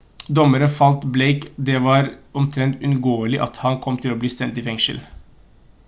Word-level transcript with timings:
dommeren 0.37 0.69
fortalte 0.77 1.09
blake 1.17 1.43
at 1.51 1.59
det 1.67 1.75
var 1.89 2.09
«omtrent 2.41 2.81
uunngåelig» 2.87 3.43
at 3.47 3.61
han 3.67 3.79
kom 3.87 4.01
til 4.07 4.15
å 4.15 4.19
bli 4.25 4.35
sendt 4.39 4.59
i 4.63 4.67
fengsel 4.71 5.01